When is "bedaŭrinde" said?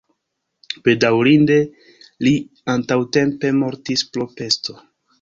0.87-1.59